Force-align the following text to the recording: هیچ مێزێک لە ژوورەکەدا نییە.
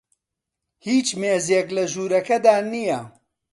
هیچ 0.87 1.07
مێزێک 1.21 1.67
لە 1.77 1.83
ژوورەکەدا 1.91 2.55
نییە. 2.71 2.99